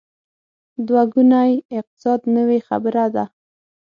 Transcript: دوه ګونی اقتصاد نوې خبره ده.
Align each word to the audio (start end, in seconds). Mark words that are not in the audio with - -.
دوه 0.87 1.03
ګونی 1.13 1.51
اقتصاد 1.79 2.21
نوې 2.35 2.59
خبره 2.67 3.05
ده. 3.15 3.25